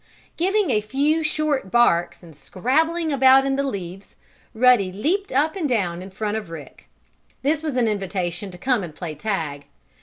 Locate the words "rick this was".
6.49-7.75